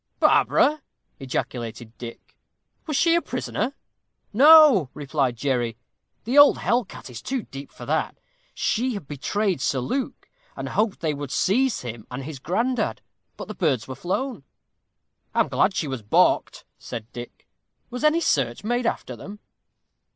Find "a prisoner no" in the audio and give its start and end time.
3.13-4.89